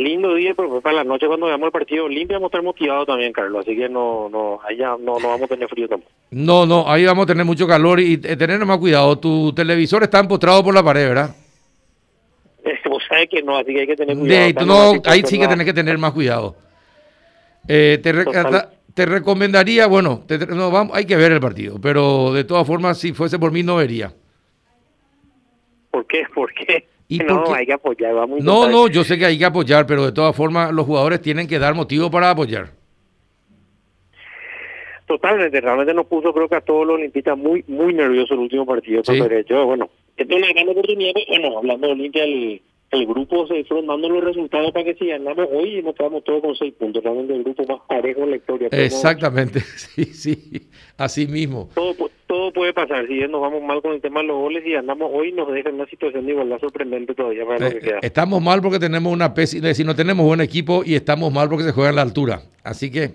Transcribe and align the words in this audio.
Lindo 0.00 0.34
día, 0.34 0.54
pero 0.56 0.80
para 0.80 0.96
la 0.96 1.04
noche 1.04 1.26
cuando 1.26 1.46
veamos 1.46 1.66
el 1.66 1.72
partido 1.72 2.08
limpio 2.08 2.36
vamos 2.36 2.48
a 2.48 2.50
estar 2.50 2.62
motivados 2.62 3.06
también, 3.06 3.32
Carlos. 3.32 3.60
Así 3.60 3.76
que 3.76 3.88
no, 3.88 4.28
no, 4.30 4.58
allá 4.66 4.96
no, 4.98 5.18
no 5.18 5.28
vamos 5.28 5.42
a 5.42 5.46
tener 5.46 5.68
frío 5.68 5.88
tampoco. 5.88 6.10
No, 6.30 6.64
no, 6.64 6.90
ahí 6.90 7.04
vamos 7.04 7.24
a 7.24 7.26
tener 7.26 7.44
mucho 7.44 7.66
calor 7.66 8.00
y 8.00 8.14
eh, 8.14 8.36
tener 8.36 8.64
más 8.64 8.78
cuidado. 8.78 9.18
Tu 9.18 9.52
televisor 9.52 10.02
está 10.02 10.20
empotrado 10.20 10.64
por 10.64 10.74
la 10.74 10.82
pared, 10.82 11.08
¿verdad? 11.08 11.36
Vos 12.88 13.02
sabés 13.08 13.28
que 13.28 13.42
no, 13.42 13.58
así 13.58 13.74
que 13.74 13.80
hay 13.80 13.86
que 13.86 13.96
tener 13.96 14.16
cuidado. 14.16 14.46
De, 14.46 14.66
no, 14.66 15.02
ahí 15.04 15.22
sí 15.26 15.38
que 15.38 15.48
tenés 15.48 15.66
que 15.66 15.74
tener 15.74 15.98
más 15.98 16.12
cuidado. 16.12 16.56
Eh, 17.68 17.98
te, 18.02 18.14
te, 18.94 19.06
recomendaría, 19.06 19.86
bueno, 19.86 20.24
no, 20.48 20.70
vamos, 20.70 20.96
hay 20.96 21.04
que 21.04 21.16
ver 21.16 21.32
el 21.32 21.40
partido, 21.40 21.78
pero 21.80 22.32
de 22.32 22.44
todas 22.44 22.66
formas, 22.66 22.96
si 22.96 23.12
fuese 23.12 23.38
por 23.38 23.52
mí, 23.52 23.62
no 23.62 23.76
vería. 23.76 24.14
¿Por 25.90 26.06
qué? 26.06 26.24
¿Por 26.34 26.52
qué? 26.54 26.86
no, 27.26 27.52
hay 27.52 27.66
que 27.66 27.72
apoyar. 27.72 28.14
No, 28.14 28.68
no, 28.68 28.88
yo 28.88 29.02
sé 29.02 29.18
que 29.18 29.26
hay 29.26 29.38
que 29.38 29.44
apoyar, 29.44 29.86
pero 29.86 30.04
de 30.04 30.12
todas 30.12 30.34
formas 30.34 30.72
los 30.72 30.86
jugadores 30.86 31.20
tienen 31.20 31.48
que 31.48 31.58
dar 31.58 31.74
motivo 31.74 32.10
para 32.10 32.30
apoyar. 32.30 32.70
Totalmente, 35.06 35.60
realmente 35.60 35.92
nos 35.92 36.06
puso 36.06 36.32
creo 36.32 36.48
que 36.48 36.54
a 36.54 36.60
todos 36.60 36.86
los 36.86 36.94
olimpistas 36.94 37.36
muy 37.36 37.64
muy 37.66 37.92
nerviosos 37.92 38.30
el 38.30 38.38
último 38.38 38.64
partido. 38.64 39.02
Sí. 39.04 39.20
Yo, 39.48 39.66
bueno, 39.66 39.90
esto 40.16 40.36
es 40.36 40.42
una 40.42 40.52
gran 40.52 40.68
oportunidad, 40.68 41.14
bueno, 41.26 41.58
hablando 41.58 41.88
de 41.88 41.92
Olimpia, 41.94 42.22
el, 42.22 42.62
el 42.90 43.06
grupo 43.06 43.46
se 43.46 43.62
fueron 43.64 43.86
dando 43.86 44.08
los 44.08 44.24
resultados 44.24 44.72
para 44.72 44.84
que 44.84 44.94
si 44.94 45.06
ganamos 45.06 45.46
hoy 45.52 45.80
nos 45.82 45.94
quedamos 45.94 46.24
todos 46.24 46.42
con 46.42 46.56
seis 46.56 46.74
puntos, 46.74 47.02
realmente 47.04 47.34
el 47.34 47.44
grupo 47.44 47.64
más 47.66 47.80
parejo 47.88 48.22
en 48.22 48.30
la 48.30 48.36
historia. 48.36 48.68
Exactamente, 48.72 49.60
sí, 49.76 50.04
sí, 50.06 50.68
así 50.96 51.26
mismo. 51.28 51.68
Todo, 51.74 52.10
todo 52.26 52.52
puede 52.52 52.72
pasar, 52.72 53.06
si 53.06 53.20
nos 53.20 53.40
vamos 53.40 53.62
mal 53.62 53.80
con 53.80 53.92
el 53.92 54.00
tema 54.00 54.20
de 54.20 54.26
los 54.26 54.38
goles 54.38 54.66
y 54.66 54.74
andamos 54.74 55.08
hoy 55.12 55.32
nos 55.32 55.52
deja 55.52 55.68
en 55.68 55.76
una 55.76 55.86
situación 55.86 56.26
de 56.26 56.32
igualdad 56.32 56.58
sorprendente 56.58 57.14
todavía 57.14 57.46
para 57.46 57.60
lo 57.60 57.70
que 57.70 57.78
queda. 57.78 57.98
Estamos 58.02 58.42
mal 58.42 58.60
porque 58.60 58.80
tenemos 58.80 59.12
una 59.12 59.32
pésima, 59.34 59.72
si 59.72 59.84
no 59.84 59.94
tenemos 59.94 60.26
buen 60.26 60.40
equipo 60.40 60.82
y 60.84 60.96
estamos 60.96 61.32
mal 61.32 61.48
porque 61.48 61.64
se 61.64 61.72
juega 61.72 61.90
en 61.90 61.96
la 61.96 62.02
altura, 62.02 62.42
así 62.64 62.90
que 62.90 63.12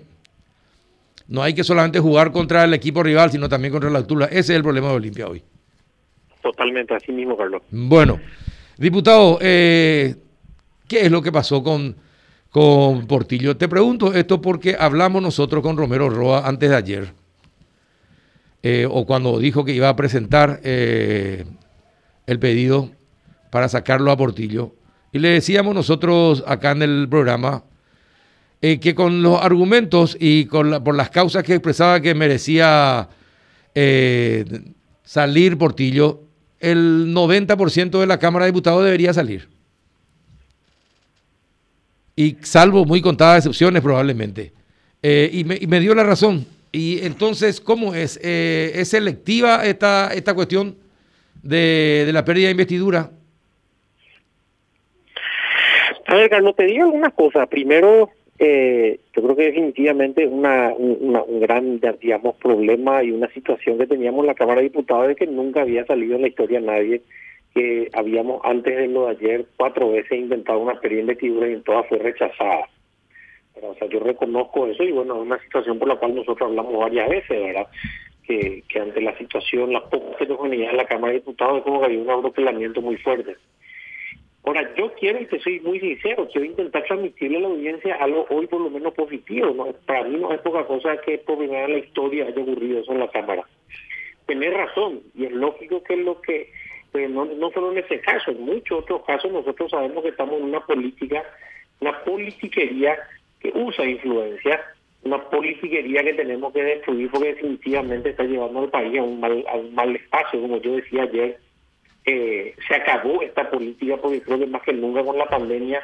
no 1.28 1.42
hay 1.42 1.54
que 1.54 1.64
solamente 1.64 2.00
jugar 2.00 2.32
contra 2.32 2.64
el 2.64 2.72
equipo 2.72 3.02
rival, 3.02 3.30
sino 3.30 3.48
también 3.48 3.72
contra 3.72 3.90
la 3.90 3.98
altura. 3.98 4.26
Ese 4.26 4.38
es 4.38 4.50
el 4.50 4.62
problema 4.62 4.88
de 4.88 4.94
Olimpia 4.94 5.26
hoy. 5.26 5.42
Totalmente, 6.40 6.94
así 6.94 7.12
mismo, 7.12 7.36
Carlos. 7.36 7.60
Bueno. 7.70 8.20
Diputado, 8.78 9.38
eh, 9.40 10.16
¿qué 10.86 11.06
es 11.06 11.10
lo 11.10 11.22
que 11.22 11.32
pasó 11.32 11.62
con, 11.62 11.96
con 12.50 13.06
Portillo? 13.06 13.56
Te 13.56 13.68
pregunto 13.68 14.12
esto 14.12 14.42
porque 14.42 14.76
hablamos 14.78 15.22
nosotros 15.22 15.62
con 15.62 15.78
Romero 15.78 16.10
Roa 16.10 16.46
antes 16.46 16.68
de 16.68 16.76
ayer, 16.76 17.12
eh, 18.62 18.86
o 18.90 19.06
cuando 19.06 19.38
dijo 19.38 19.64
que 19.64 19.72
iba 19.72 19.88
a 19.88 19.96
presentar 19.96 20.60
eh, 20.62 21.46
el 22.26 22.38
pedido 22.38 22.90
para 23.50 23.70
sacarlo 23.70 24.10
a 24.10 24.16
Portillo. 24.18 24.74
Y 25.10 25.20
le 25.20 25.30
decíamos 25.30 25.74
nosotros 25.74 26.44
acá 26.46 26.72
en 26.72 26.82
el 26.82 27.08
programa 27.08 27.64
que 28.60 28.94
con 28.96 29.22
los 29.22 29.40
argumentos 29.40 30.16
y 30.18 30.46
por 30.46 30.94
las 30.96 31.10
causas 31.10 31.44
que 31.44 31.54
expresaba 31.54 32.00
que 32.00 32.16
merecía 32.16 33.08
salir 35.04 35.56
Portillo, 35.56 36.25
el 36.70 37.14
90% 37.14 38.00
de 38.00 38.06
la 38.06 38.18
Cámara 38.18 38.44
de 38.44 38.52
Diputados 38.52 38.84
debería 38.84 39.12
salir. 39.12 39.48
Y 42.16 42.36
salvo 42.42 42.84
muy 42.84 43.00
contadas 43.00 43.38
excepciones 43.38 43.82
probablemente. 43.82 44.52
Eh, 45.02 45.30
y, 45.32 45.44
me, 45.44 45.80
dio 45.80 45.94
la 45.94 46.02
razón. 46.02 46.46
Y 46.72 47.04
entonces, 47.04 47.60
¿cómo 47.60 47.94
es? 47.94 48.18
Eh, 48.22 48.72
¿Es 48.74 48.88
selectiva 48.88 49.64
esta, 49.64 50.12
esta 50.12 50.34
cuestión 50.34 50.76
de, 51.42 52.02
de 52.06 52.12
la 52.12 52.24
pérdida 52.24 52.46
de 52.46 52.52
investidura? 52.52 53.10
A 56.06 56.14
ver, 56.14 56.30
te 56.56 56.64
digo 56.64 56.84
algunas 56.84 57.12
cosas. 57.12 57.46
Primero, 57.48 58.10
eh, 58.38 59.00
yo 59.14 59.22
creo 59.22 59.36
que 59.36 59.44
definitivamente 59.44 60.26
una, 60.26 60.72
un 60.74 61.40
gran, 61.40 61.80
digamos, 62.00 62.36
problema 62.36 63.02
y 63.02 63.10
una 63.10 63.28
situación 63.28 63.78
que 63.78 63.86
teníamos 63.86 64.20
en 64.20 64.26
la 64.26 64.34
Cámara 64.34 64.60
de 64.60 64.68
Diputados 64.68 65.08
de 65.08 65.16
que 65.16 65.26
nunca 65.26 65.62
había 65.62 65.86
salido 65.86 66.16
en 66.16 66.22
la 66.22 66.28
historia 66.28 66.60
nadie 66.60 67.02
que 67.54 67.88
habíamos 67.94 68.42
antes 68.44 68.76
de 68.76 68.86
lo 68.88 69.06
de 69.06 69.12
ayer 69.12 69.46
cuatro 69.56 69.90
veces 69.90 70.18
intentado 70.18 70.58
una 70.58 70.78
pérdida 70.78 70.96
de 70.96 71.00
investidura 71.02 71.48
y 71.48 71.54
en 71.54 71.62
todas 71.62 71.88
fue 71.88 71.96
rechazada. 71.96 72.68
O 73.62 73.74
sea, 73.76 73.88
yo 73.88 74.00
reconozco 74.00 74.66
eso 74.66 74.82
y 74.82 74.92
bueno, 74.92 75.14
es 75.14 75.22
una 75.22 75.42
situación 75.42 75.78
por 75.78 75.88
la 75.88 75.96
cual 75.96 76.14
nosotros 76.14 76.50
hablamos 76.50 76.78
varias 76.78 77.08
veces, 77.08 77.42
¿verdad? 77.42 77.66
Que, 78.26 78.62
que 78.68 78.78
ante 78.78 79.00
la 79.00 79.16
situación, 79.16 79.72
las 79.72 79.84
pocas 79.84 80.20
heterogeneidad 80.20 80.72
en 80.72 80.76
la 80.76 80.84
Cámara 80.84 81.14
de 81.14 81.20
Diputados 81.20 81.58
es 81.58 81.64
como 81.64 81.80
que 81.80 81.86
había 81.86 82.00
un 82.00 82.10
abroquelamiento 82.10 82.82
muy 82.82 82.98
fuerte. 82.98 83.36
Ahora, 84.46 84.72
yo 84.76 84.92
quiero, 84.94 85.20
y 85.20 85.26
te 85.26 85.40
soy 85.40 85.58
muy 85.58 85.80
sincero, 85.80 86.28
quiero 86.30 86.46
intentar 86.46 86.84
transmitirle 86.84 87.38
a 87.38 87.40
la 87.40 87.48
audiencia 87.48 87.96
algo 87.96 88.26
hoy 88.30 88.46
por 88.46 88.60
lo 88.60 88.70
menos 88.70 88.94
positivo. 88.94 89.52
¿no? 89.52 89.72
Para 89.84 90.04
mí 90.04 90.18
no 90.18 90.32
es 90.32 90.40
poca 90.40 90.64
cosa 90.64 90.96
que 90.98 91.18
por 91.18 91.38
primera 91.38 91.66
la 91.66 91.78
historia 91.78 92.26
haya 92.26 92.42
ocurrido 92.42 92.78
eso 92.78 92.92
en 92.92 93.00
la 93.00 93.10
Cámara. 93.10 93.42
Tener 94.26 94.54
razón, 94.54 95.00
y 95.16 95.24
es 95.24 95.32
lógico 95.32 95.82
que 95.82 95.94
es 95.94 95.98
lo 95.98 96.20
que, 96.20 96.52
pues 96.92 97.10
no, 97.10 97.24
no 97.24 97.50
solo 97.50 97.72
en 97.72 97.78
ese 97.78 97.98
caso, 98.00 98.30
en 98.30 98.42
muchos 98.42 98.84
otros 98.84 99.04
casos 99.04 99.32
nosotros 99.32 99.68
sabemos 99.68 100.04
que 100.04 100.10
estamos 100.10 100.38
en 100.38 100.44
una 100.44 100.60
política, 100.60 101.24
una 101.80 102.04
politiquería 102.04 102.96
que 103.40 103.50
usa 103.52 103.84
influencia, 103.84 104.64
una 105.02 105.28
politiquería 105.28 106.04
que 106.04 106.14
tenemos 106.14 106.52
que 106.52 106.62
destruir 106.62 107.10
porque 107.10 107.34
definitivamente 107.34 108.10
está 108.10 108.22
llevando 108.22 108.60
al 108.60 108.70
país 108.70 108.96
a 108.96 109.02
un 109.02 109.18
mal, 109.18 109.44
a 109.48 109.56
un 109.56 109.74
mal 109.74 109.96
espacio, 109.96 110.40
como 110.40 110.58
yo 110.58 110.76
decía 110.76 111.02
ayer 111.02 111.36
eh, 112.06 112.54
se 112.66 112.74
acabó 112.74 113.20
esta 113.22 113.50
política 113.50 113.96
porque 113.96 114.22
creo 114.22 114.38
que 114.38 114.46
más 114.46 114.62
que 114.62 114.72
nunca 114.72 115.04
con 115.04 115.18
la 115.18 115.26
pandemia 115.26 115.82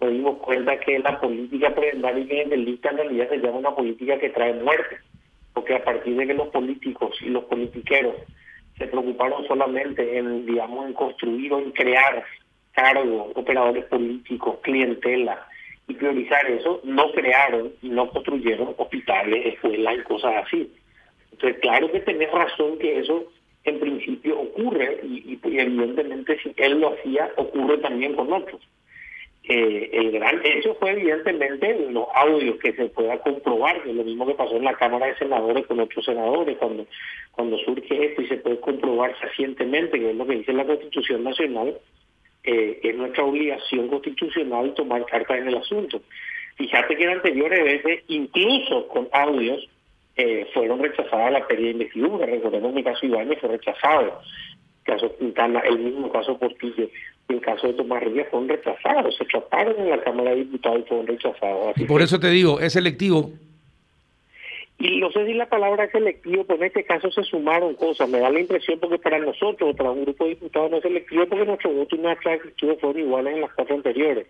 nos 0.00 0.10
dimos 0.10 0.38
cuenta 0.38 0.78
que 0.78 0.98
la 0.98 1.20
política 1.20 1.74
prebendaria 1.74 2.44
y 2.44 2.56
lista 2.56 2.90
en 2.90 2.96
realidad 2.98 3.28
se 3.28 3.38
llama 3.38 3.58
una 3.58 3.74
política 3.74 4.18
que 4.18 4.30
trae 4.30 4.52
muerte, 4.54 4.98
porque 5.54 5.74
a 5.74 5.84
partir 5.84 6.16
de 6.16 6.26
que 6.26 6.34
los 6.34 6.48
políticos 6.48 7.16
y 7.22 7.26
los 7.26 7.44
politiqueros 7.44 8.16
se 8.78 8.86
preocuparon 8.86 9.46
solamente 9.46 10.18
en, 10.18 10.44
digamos, 10.46 10.86
en 10.86 10.92
construir 10.94 11.52
o 11.52 11.58
en 11.58 11.70
crear 11.70 12.24
cargos, 12.72 13.32
operadores 13.34 13.84
políticos, 13.84 14.58
clientela, 14.62 15.46
y 15.88 15.94
priorizar 15.94 16.50
eso, 16.50 16.80
no 16.84 17.10
crearon 17.12 17.72
y 17.82 17.88
no 17.88 18.08
construyeron 18.10 18.74
hospitales, 18.76 19.54
escuelas 19.54 19.96
y 19.98 20.02
cosas 20.02 20.44
así. 20.46 20.72
Entonces, 21.32 21.60
claro 21.60 21.90
que 21.90 22.00
tenés 22.00 22.30
razón 22.30 22.78
que 22.78 22.98
eso 22.98 23.24
en 23.64 23.80
principio 23.80 24.40
ocurre 24.40 25.00
y, 25.04 25.38
evidentemente 25.44 26.38
si 26.42 26.52
él 26.56 26.80
lo 26.80 26.94
hacía 26.94 27.30
ocurre 27.36 27.78
también 27.78 28.14
con 28.14 28.32
otros. 28.32 28.60
Eh, 29.44 29.90
el 29.92 30.12
gran 30.12 30.40
hecho 30.44 30.76
fue 30.76 30.92
evidentemente 30.92 31.88
los 31.90 32.06
audios 32.14 32.58
que 32.58 32.72
se 32.74 32.86
pueda 32.86 33.18
comprobar, 33.18 33.82
que 33.82 33.90
es 33.90 33.96
lo 33.96 34.04
mismo 34.04 34.24
que 34.26 34.34
pasó 34.34 34.56
en 34.56 34.64
la 34.64 34.74
Cámara 34.74 35.06
de 35.06 35.16
Senadores 35.16 35.66
con 35.66 35.80
otros 35.80 36.04
senadores, 36.04 36.56
cuando, 36.58 36.86
cuando 37.32 37.58
surge 37.58 38.04
esto 38.04 38.22
y 38.22 38.28
se 38.28 38.36
puede 38.36 38.60
comprobar 38.60 39.16
fehacientemente, 39.16 39.98
que 39.98 40.10
es 40.10 40.16
lo 40.16 40.26
que 40.26 40.36
dice 40.36 40.52
la 40.52 40.64
Constitución 40.64 41.24
Nacional, 41.24 41.76
eh, 42.44 42.80
es 42.82 42.94
nuestra 42.96 43.24
obligación 43.24 43.88
constitucional 43.88 44.74
tomar 44.74 45.04
cartas 45.06 45.38
en 45.38 45.48
el 45.48 45.56
asunto. 45.56 46.02
Fíjate 46.56 46.96
que 46.96 47.04
en 47.04 47.10
anteriores 47.10 47.64
veces, 47.64 48.04
incluso 48.08 48.86
con 48.88 49.08
audios, 49.12 49.68
eh, 50.16 50.46
fueron 50.52 50.80
rechazadas 50.80 51.32
la 51.32 51.46
pérdida 51.46 51.66
de 51.66 51.72
investidura. 51.72 52.26
Recordemos 52.26 52.72
mi 52.72 52.84
caso 52.84 53.06
Ibáñez 53.06 53.38
fue 53.40 53.50
rechazado. 53.50 54.20
El 54.84 54.94
caso 54.94 55.16
Quintana, 55.16 55.60
el 55.60 55.78
mismo 55.78 56.10
caso 56.10 56.38
Portillo 56.38 56.88
el 57.28 57.40
caso 57.40 57.66
de 57.66 57.74
Tomás 57.74 58.02
Rivas 58.02 58.26
fueron 58.30 58.48
rechazados. 58.48 59.16
Se 59.16 59.24
trataron 59.24 59.78
en 59.78 59.90
la 59.90 60.00
Cámara 60.00 60.30
de 60.30 60.36
Diputados 60.36 60.80
y 60.80 60.88
fueron 60.88 61.06
rechazados. 61.06 61.74
y 61.76 61.84
por 61.84 62.02
eso 62.02 62.18
te 62.20 62.30
digo, 62.30 62.60
es 62.60 62.72
selectivo. 62.74 63.30
Y 64.78 64.98
no 64.98 65.12
sé 65.12 65.24
si 65.26 65.34
la 65.34 65.48
palabra 65.48 65.84
es 65.84 65.92
selectivo, 65.92 66.44
pero 66.44 66.58
en 66.58 66.66
este 66.66 66.84
caso 66.84 67.10
se 67.12 67.22
sumaron 67.22 67.74
cosas. 67.74 68.08
Me 68.08 68.18
da 68.18 68.30
la 68.30 68.40
impresión 68.40 68.80
porque 68.80 68.98
para 68.98 69.18
nosotros, 69.18 69.76
para 69.76 69.92
un 69.92 70.02
grupo 70.02 70.24
de 70.24 70.30
diputados 70.30 70.70
no 70.70 70.76
es 70.78 70.82
selectivo 70.82 71.26
porque 71.26 71.46
nuestro 71.46 71.70
voto 71.72 71.94
y 71.94 71.98
nuestra 72.00 72.32
actitud 72.32 72.76
fueron 72.80 73.00
iguales 73.00 73.34
en 73.34 73.40
las 73.42 73.52
cuatro 73.52 73.76
anteriores. 73.76 74.26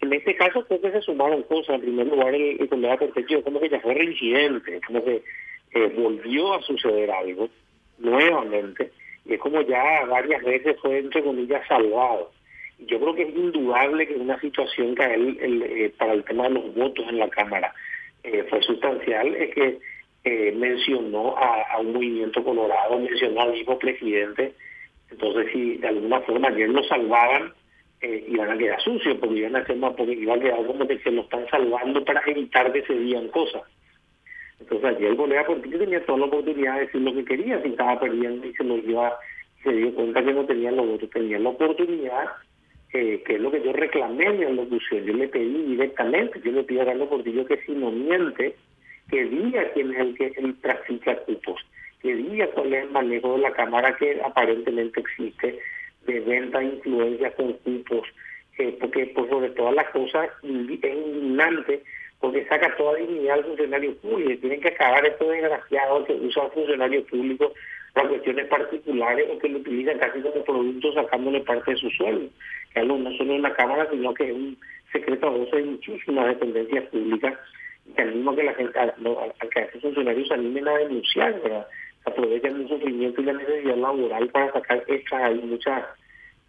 En 0.00 0.12
este 0.12 0.34
caso 0.36 0.64
creo 0.66 0.80
que 0.80 0.92
se 0.92 1.00
sumaron 1.02 1.42
cosas. 1.44 1.76
En 1.76 1.80
primer 1.82 2.06
lugar, 2.06 2.34
el, 2.34 2.60
el 2.60 2.68
condado 2.68 2.98
Portillo 2.98 3.42
como 3.42 3.60
que 3.60 3.68
ya 3.68 3.80
fue 3.80 3.94
reincidente, 3.94 4.80
como 4.86 5.04
que 5.04 5.22
eh, 5.72 5.92
volvió 5.96 6.54
a 6.54 6.62
suceder 6.62 7.10
algo 7.10 7.48
nuevamente. 7.98 8.92
Y 9.24 9.34
es 9.34 9.40
como 9.40 9.60
ya 9.62 10.04
varias 10.06 10.42
veces 10.44 10.76
fue, 10.80 10.98
entre 10.98 11.22
comillas, 11.22 11.66
salvado. 11.66 12.30
Yo 12.78 13.00
creo 13.00 13.14
que 13.14 13.22
es 13.22 13.34
indudable 13.34 14.06
que 14.06 14.14
una 14.14 14.38
situación 14.40 14.94
que 14.94 15.04
él, 15.04 15.38
el, 15.40 15.62
eh, 15.62 15.92
para 15.96 16.12
el 16.12 16.24
tema 16.24 16.44
de 16.44 16.50
los 16.50 16.74
votos 16.74 17.06
en 17.08 17.18
la 17.18 17.28
Cámara 17.28 17.72
eh, 18.22 18.44
fue 18.50 18.62
sustancial, 18.62 19.34
es 19.34 19.54
que 19.54 19.78
mencionó 20.56 21.36
a, 21.36 21.62
a, 21.70 21.78
un 21.78 21.92
movimiento 21.92 22.42
colorado, 22.42 22.98
mencionó 22.98 23.42
al 23.42 23.52
mismo 23.52 23.78
presidente. 23.78 24.54
Entonces, 25.08 25.52
si 25.52 25.76
de 25.76 25.86
alguna 25.86 26.20
forma 26.22 26.48
ayer 26.48 26.68
lo 26.68 26.82
salvaban, 26.82 27.52
eh, 28.00 28.24
iban 28.28 28.50
a 28.50 28.58
quedar 28.58 28.80
sucios, 28.80 29.16
porque 29.18 29.36
iban 29.36 29.56
a 29.56 29.60
hacer 29.60 29.76
más, 29.76 29.94
porque 29.94 30.12
iban 30.12 30.38
a 30.38 30.42
quedar 30.42 30.66
como 30.66 30.86
que 30.86 30.98
se 30.98 31.10
lo 31.10 31.22
están 31.22 31.46
salvando 31.48 32.04
para 32.04 32.22
evitar 32.26 32.72
que 32.72 32.82
se 32.82 32.94
digan 32.94 33.28
cosas. 33.28 33.62
Entonces 34.60 34.96
ayer 34.96 35.10
el 35.10 35.16
colega 35.16 35.46
político 35.46 35.78
tenía 35.78 36.04
toda 36.04 36.18
la 36.18 36.26
oportunidad 36.26 36.74
de 36.74 36.80
decir 36.80 37.00
lo 37.00 37.14
que 37.14 37.24
quería, 37.24 37.62
si 37.62 37.68
estaba 37.68 38.00
perdiendo 38.00 38.46
y 38.46 38.54
se 38.54 38.64
lo 38.64 38.76
iba, 38.76 39.16
se 39.62 39.72
dio 39.72 39.94
cuenta 39.94 40.24
que 40.24 40.32
no 40.32 40.44
tenía 40.44 40.70
los 40.70 40.86
votos, 40.86 41.10
tenía 41.10 41.38
la 41.38 41.50
oportunidad 41.50 42.24
eh, 42.92 43.22
que 43.26 43.34
es 43.34 43.40
lo 43.40 43.50
que 43.50 43.62
yo 43.62 43.72
reclamé 43.72 44.24
en 44.24 44.40
la 44.40 44.50
locución. 44.50 45.04
Yo 45.04 45.12
le 45.12 45.28
pedí 45.28 45.62
directamente, 45.64 46.40
yo 46.42 46.52
le 46.52 46.62
pido 46.62 46.82
a 46.82 46.86
Carlos 46.86 47.08
Portillo 47.08 47.44
que 47.44 47.58
si 47.66 47.72
no 47.72 47.90
miente, 47.90 48.56
que 49.10 49.24
diga 49.24 49.70
quién 49.74 49.92
es 49.92 49.98
el 49.98 50.14
que 50.16 50.32
el 50.36 50.58
trafica 50.60 51.16
cupos, 51.24 51.60
que 52.00 52.14
diga 52.14 52.46
cuál 52.52 52.72
es 52.72 52.84
el 52.84 52.90
manejo 52.90 53.34
de 53.34 53.42
la 53.42 53.52
Cámara 53.52 53.96
que 53.96 54.20
aparentemente 54.22 55.00
existe 55.00 55.58
de 56.06 56.20
venta 56.20 56.58
de 56.58 56.66
influencia 56.66 57.30
con 57.32 57.52
cupos, 57.54 58.08
eh, 58.58 58.76
porque 58.80 59.06
por 59.06 59.28
sobre 59.28 59.50
todas 59.50 59.74
las 59.74 59.88
cosas 59.90 60.30
es 60.42 60.50
indignante 60.50 61.82
porque 62.20 62.46
saca 62.46 62.74
toda 62.76 62.98
dignidad 62.98 63.38
al 63.38 63.44
funcionario 63.44 63.94
público. 63.98 64.40
Tienen 64.40 64.60
que 64.60 64.68
acabar 64.68 65.04
estos 65.04 65.28
desgraciados 65.28 66.06
que 66.06 66.14
usan 66.14 66.50
funcionarios 66.52 67.04
públicos 67.04 67.52
para 67.92 68.08
cuestiones 68.08 68.46
particulares 68.46 69.26
o 69.30 69.38
que 69.38 69.48
lo 69.48 69.58
utilizan 69.58 69.98
casi 69.98 70.20
como 70.20 70.44
producto 70.44 70.92
sacándole 70.94 71.40
parte 71.40 71.72
de 71.72 71.76
su 71.76 71.90
sueldo. 71.90 72.28
Que 72.74 72.82
no 72.82 73.16
solo 73.16 73.34
en 73.34 73.42
la 73.42 73.54
Cámara, 73.54 73.86
sino 73.90 74.14
que 74.14 74.24
es 74.24 74.32
un 74.32 74.56
secreto 74.92 75.26
a 75.26 75.30
voces 75.30 75.64
de 75.64 75.70
muchísimas 75.70 76.26
dependencias 76.28 76.84
públicas 76.86 77.34
y 77.86 77.92
que 77.92 78.02
al 78.02 78.14
mismo 78.14 78.34
que 78.34 78.42
la 78.42 78.54
gente, 78.54 78.78
a, 78.78 78.94
que 79.50 79.60
a 79.60 79.62
estos 79.62 79.82
funcionarios 79.82 80.28
se 80.28 80.34
animen 80.34 80.68
a 80.68 80.78
denunciar, 80.78 81.40
¿verdad? 81.42 81.66
Aprovechan 82.06 82.60
el 82.60 82.68
sufrimiento 82.68 83.20
y 83.20 83.24
la 83.24 83.32
necesidad 83.34 83.76
laboral 83.76 84.28
para 84.28 84.52
sacar 84.52 84.82
extra 84.86 85.26
hay 85.26 85.40
muchas 85.40 85.84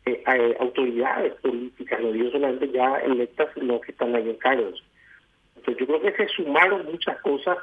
eh, 0.06 0.24
eh, 0.26 0.56
autoridades 0.60 1.34
políticas, 1.42 2.00
no 2.00 2.12
digo 2.12 2.32
solamente 2.32 2.70
ya 2.72 2.98
electas, 3.00 3.50
sino 3.54 3.82
que 3.82 3.92
están 3.92 4.16
ahí 4.16 4.30
en 4.30 4.38
cargos. 4.38 4.84
Entonces 5.58 5.80
yo 5.80 5.88
creo 5.88 6.02
que 6.02 6.18
se 6.18 6.34
sumaron 6.34 6.86
muchas 6.86 7.20
cosas 7.22 7.58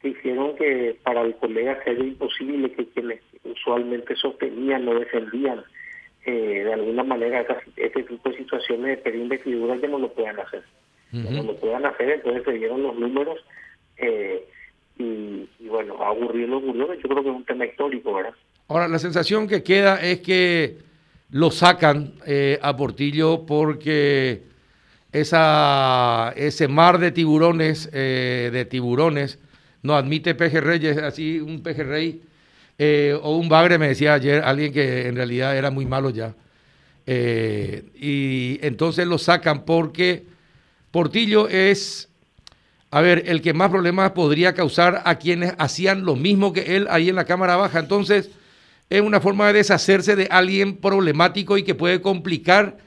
que 0.00 0.08
hicieron 0.08 0.56
que 0.56 0.96
para 1.02 1.22
el 1.22 1.34
colega 1.36 1.82
sea 1.84 1.92
imposible 1.92 2.72
que 2.72 2.86
quienes 2.88 3.20
usualmente 3.44 4.16
sostenían 4.16 4.88
o 4.88 4.98
defendían 4.98 5.62
eh, 6.26 6.64
de 6.64 6.72
alguna 6.72 7.04
manera 7.04 7.46
este 7.76 8.02
tipo 8.02 8.30
de 8.30 8.38
situaciones 8.38 8.96
de 8.96 9.02
pedir 9.02 9.20
investidura 9.20 9.78
que 9.78 9.88
no 9.88 9.98
lo 9.98 10.12
puedan 10.12 10.40
hacer. 10.40 10.62
No 11.12 11.44
lo 11.44 11.54
puedan 11.56 11.86
hacer, 11.86 12.10
entonces 12.10 12.42
se 12.44 12.52
dieron 12.54 12.82
los 12.82 12.96
números 12.96 13.38
eh, 13.98 14.44
y, 14.98 15.48
bueno, 15.68 15.96
ha 16.02 16.12
ocurrido 16.12 16.58
ocurrió, 16.58 16.94
yo 16.94 17.08
creo 17.08 17.22
que 17.22 17.30
es 17.30 17.36
un 17.36 17.44
tema 17.44 17.66
histórico, 17.66 18.14
¿verdad? 18.14 18.34
Ahora, 18.68 18.88
la 18.88 18.98
sensación 18.98 19.46
que 19.46 19.62
queda 19.62 20.00
es 20.00 20.20
que 20.20 20.78
lo 21.30 21.50
sacan 21.50 22.14
eh, 22.26 22.58
a 22.62 22.76
Portillo 22.76 23.44
porque 23.44 24.42
esa, 25.12 26.32
ese 26.36 26.68
mar 26.68 26.98
de 26.98 27.12
tiburones, 27.12 27.90
eh, 27.92 28.50
de 28.52 28.64
tiburones, 28.64 29.38
no 29.82 29.94
admite 29.94 30.34
pejerreyes, 30.34 30.96
así 30.98 31.40
un 31.40 31.62
pejerrey 31.62 32.22
eh, 32.78 33.16
o 33.22 33.36
un 33.36 33.48
bagre, 33.48 33.78
me 33.78 33.88
decía 33.88 34.14
ayer 34.14 34.42
alguien 34.42 34.72
que 34.72 35.06
en 35.06 35.14
realidad 35.14 35.56
era 35.56 35.70
muy 35.70 35.86
malo 35.86 36.10
ya. 36.10 36.34
Eh, 37.06 37.84
y 37.94 38.58
entonces 38.62 39.06
lo 39.06 39.18
sacan 39.18 39.64
porque 39.64 40.24
Portillo 40.90 41.48
es, 41.48 42.08
a 42.94 43.00
ver, 43.00 43.24
el 43.26 43.42
que 43.42 43.52
más 43.54 43.70
problemas 43.70 44.12
podría 44.12 44.54
causar 44.54 45.02
a 45.04 45.16
quienes 45.16 45.52
hacían 45.58 46.04
lo 46.04 46.14
mismo 46.14 46.52
que 46.52 46.76
él 46.76 46.86
ahí 46.88 47.08
en 47.08 47.16
la 47.16 47.24
Cámara 47.24 47.56
Baja. 47.56 47.80
Entonces, 47.80 48.30
es 48.88 49.00
una 49.00 49.20
forma 49.20 49.48
de 49.48 49.54
deshacerse 49.54 50.14
de 50.14 50.28
alguien 50.30 50.76
problemático 50.76 51.58
y 51.58 51.64
que 51.64 51.74
puede 51.74 52.00
complicar 52.00 52.78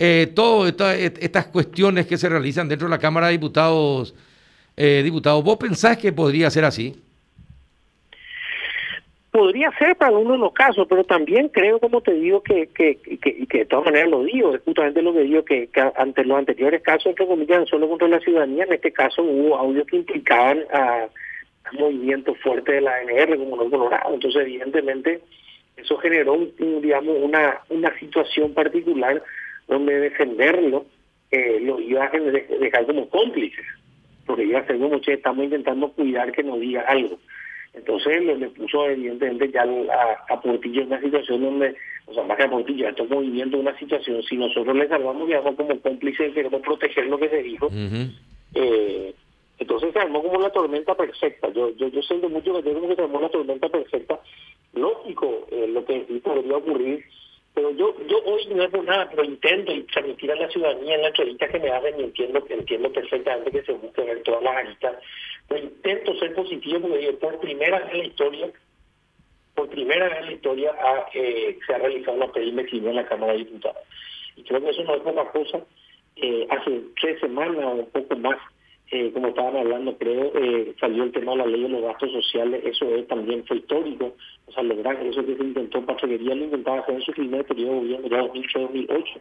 eh, 0.00 0.32
todas 0.34 0.74
estas 1.20 1.46
cuestiones 1.46 2.04
que 2.08 2.18
se 2.18 2.28
realizan 2.28 2.66
dentro 2.66 2.88
de 2.88 2.90
la 2.90 2.98
Cámara 2.98 3.28
de 3.28 3.34
Diputados, 3.34 4.16
eh, 4.76 5.02
diputados, 5.04 5.44
¿vos 5.44 5.56
pensás 5.56 5.98
que 5.98 6.12
podría 6.12 6.50
ser 6.50 6.64
así? 6.64 7.00
Podría 9.34 9.72
ser 9.80 9.96
para 9.96 10.16
uno 10.16 10.36
los 10.36 10.52
casos, 10.52 10.86
pero 10.88 11.02
también 11.02 11.48
creo, 11.48 11.80
como 11.80 12.00
te 12.00 12.14
digo, 12.14 12.40
que, 12.40 12.68
que, 12.68 12.98
que, 12.98 13.18
que 13.48 13.58
de 13.58 13.64
todas 13.64 13.86
maneras 13.86 14.08
lo 14.08 14.22
digo, 14.22 14.54
es 14.54 14.62
justamente 14.62 15.02
lo 15.02 15.12
que 15.12 15.22
digo, 15.22 15.44
que, 15.44 15.68
ante 15.96 16.24
los 16.24 16.38
anteriores 16.38 16.80
casos, 16.82 17.06
entre 17.06 17.26
comillas, 17.26 17.68
solo 17.68 17.88
contra 17.88 18.06
la 18.06 18.20
ciudadanía, 18.20 18.62
en 18.62 18.74
este 18.74 18.92
caso 18.92 19.24
hubo 19.24 19.56
audios 19.56 19.88
que 19.88 19.96
implicaban 19.96 20.60
a, 20.72 21.08
movimientos 21.72 22.38
fuertes 22.44 22.76
de 22.76 22.80
la 22.80 22.94
ANR 22.94 23.36
como 23.36 23.56
no 23.56 23.68
colorado, 23.68 24.14
entonces 24.14 24.40
evidentemente 24.42 25.20
eso 25.76 25.96
generó, 25.96 26.38
digamos, 26.80 27.16
una, 27.20 27.58
una 27.70 27.92
situación 27.98 28.54
particular 28.54 29.20
donde 29.66 29.98
defenderlo 29.98 30.86
eh, 31.32 31.58
lo 31.60 31.80
iba 31.80 32.04
a 32.04 32.10
dejar 32.60 32.86
como 32.86 33.08
cómplices, 33.08 33.66
porque 34.26 34.44
iba 34.44 34.60
a 34.60 34.66
ser 34.68 34.78
como, 34.78 35.00
estamos 35.04 35.44
intentando 35.44 35.90
cuidar 35.90 36.30
que 36.30 36.44
nos 36.44 36.60
diga 36.60 36.82
algo. 36.82 37.18
Entonces 37.74 38.22
le, 38.22 38.48
puso 38.50 38.86
evidentemente 38.86 39.50
ya 39.50 39.62
a, 39.62 40.32
a, 40.32 40.40
Portillo 40.40 40.82
en 40.82 40.86
una 40.88 41.00
situación 41.00 41.42
donde, 41.42 41.74
o 42.06 42.14
sea, 42.14 42.22
más 42.22 42.36
que 42.36 42.44
a 42.44 42.50
Portillo, 42.50 42.88
estos 42.88 43.10
movimientos 43.10 43.60
una 43.60 43.76
situación, 43.78 44.22
si 44.22 44.36
nosotros 44.36 44.76
le 44.76 44.88
salvamos, 44.88 45.26
digamos, 45.26 45.56
como 45.56 45.80
cómplices, 45.80 46.32
queremos 46.34 46.60
proteger 46.62 47.06
lo 47.06 47.18
que 47.18 47.28
se 47.28 47.42
dijo, 47.42 47.68
eh, 48.54 49.12
entonces 49.58 49.92
se 49.92 49.98
armó 49.98 50.22
como 50.22 50.40
la 50.40 50.50
tormenta 50.50 50.94
perfecta. 50.94 51.48
Yo 51.52 51.70
yo, 51.76 51.88
yo 51.88 52.02
siento 52.02 52.28
mucho 52.28 52.62
que 52.62 52.72
como 52.72 52.88
que 52.88 52.96
se 52.96 53.02
armó 53.02 53.20
la 53.20 53.28
tormenta 53.28 53.68
perfecta. 53.68 54.20
Lógico, 54.72 55.46
eh, 55.50 55.66
lo 55.68 55.84
que 55.84 56.00
podría 56.22 56.56
ocurrir 56.56 57.04
pero 57.54 57.70
yo 57.70 57.94
yo 58.06 58.18
hoy 58.24 58.46
no 58.48 58.64
hago 58.64 58.82
nada, 58.82 59.08
pero 59.10 59.24
intento 59.24 59.72
transmitir 59.92 60.32
a 60.32 60.34
la 60.34 60.48
ciudadanía 60.48 60.96
en 60.96 61.02
la 61.02 61.08
entrevista 61.08 61.48
que 61.48 61.60
me 61.60 61.70
hacen 61.70 62.00
y 62.00 62.04
entiendo, 62.04 62.44
entiendo 62.48 62.92
perfectamente 62.92 63.52
que 63.52 63.62
se 63.62 63.72
busque 63.72 64.02
ver 64.02 64.22
todas 64.24 64.42
las 64.42 64.56
aristas. 64.56 64.96
Pero 65.48 65.62
intento 65.62 66.14
ser 66.18 66.34
positivo 66.34 66.88
porque 66.88 67.12
por 67.12 67.38
primera 67.38 67.78
vez 67.78 67.92
en 67.92 67.98
la 67.98 68.04
historia, 68.06 68.50
por 69.54 69.68
primera 69.68 70.08
vez 70.08 70.18
en 70.18 70.26
la 70.26 70.32
historia 70.32 70.74
eh, 71.14 71.58
se 71.64 71.74
ha 71.74 71.78
realizado 71.78 72.16
una 72.16 72.32
pedida 72.32 72.62
en 72.90 72.96
la 72.96 73.06
Cámara 73.06 73.32
de 73.32 73.38
Diputados. 73.38 73.82
Y 74.36 74.42
creo 74.42 74.60
que 74.60 74.70
eso 74.70 74.82
no 74.82 74.96
es 74.96 75.02
poca 75.02 75.30
cosa. 75.30 75.60
Eh, 76.16 76.46
hace 76.50 76.80
tres 77.00 77.20
semanas 77.20 77.64
o 77.64 77.70
un 77.70 77.90
poco 77.90 78.16
más 78.16 78.38
eh, 78.90 79.10
como 79.12 79.28
estaban 79.28 79.56
hablando, 79.56 79.96
creo, 79.96 80.32
eh, 80.34 80.74
salió 80.78 81.04
el 81.04 81.12
tema 81.12 81.32
de 81.32 81.38
la 81.38 81.46
ley 81.46 81.62
de 81.62 81.68
los 81.68 81.82
gastos 81.82 82.12
sociales, 82.12 82.62
eso 82.64 82.86
también 83.08 83.44
fue 83.46 83.56
histórico, 83.56 84.14
o 84.46 84.52
sea, 84.52 84.62
lograr 84.62 85.04
eso 85.04 85.24
que 85.24 85.36
se 85.36 85.42
intentó, 85.42 85.84
Pachequería 85.84 86.34
lo 86.34 86.44
intentaba 86.44 86.80
hacer 86.80 86.96
en 86.96 87.02
su 87.02 87.12
primer 87.12 87.44
periodo 87.44 87.72
de 87.72 87.78
gobierno, 87.80 88.08
ya 88.08 88.18
2008 88.18 89.20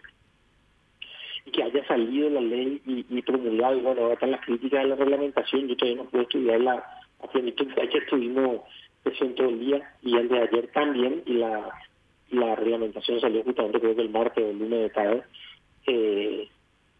y 1.45 1.51
que 1.51 1.63
haya 1.63 1.86
salido 1.88 2.30
la 2.30 2.42
ley 2.42 2.81
y, 2.86 3.06
y 3.10 3.21
promulgado, 3.21 3.77
y 3.77 3.81
bueno, 3.81 4.01
ahora 4.01 4.13
están 4.13 4.31
las 4.31 4.45
críticas 4.45 4.83
de 4.83 4.89
la 4.89 4.95
reglamentación, 4.95 5.68
yo 5.68 5.75
todavía 5.75 6.04
no 6.04 6.10
puedo 6.10 6.24
estudiar 6.24 6.62
la, 6.62 6.83
la 7.21 7.27
plenitud, 7.31 7.68
estuvimos 7.77 8.62
sesión 9.04 9.36
todo 9.36 9.50
el 9.50 9.60
día, 9.60 9.94
y 10.01 10.15
el 10.15 10.30
de 10.30 10.39
ayer 10.39 10.68
también, 10.74 11.21
y 11.25 11.33
la, 11.33 11.69
la 12.31 12.56
reglamentación 12.56 13.19
salió 13.19 13.44
justamente 13.44 13.80
creo 13.80 13.95
que 13.95 14.01
el 14.01 14.10
martes 14.10 14.44
o 14.44 14.50
el 14.50 14.60
lunes 14.60 14.80
de 14.80 14.89
tarde, 14.89 15.24
eh, 15.88 16.48